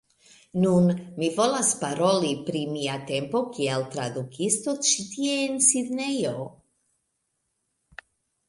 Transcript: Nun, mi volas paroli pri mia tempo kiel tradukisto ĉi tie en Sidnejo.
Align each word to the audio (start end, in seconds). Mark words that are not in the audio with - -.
Nun, 0.61 0.85
mi 1.17 1.27
volas 1.35 1.67
paroli 1.81 2.31
pri 2.47 2.63
mia 2.77 2.95
tempo 3.11 3.41
kiel 3.59 3.85
tradukisto 3.97 4.75
ĉi 4.89 5.07
tie 5.13 5.37
en 5.45 5.63
Sidnejo. 5.69 6.35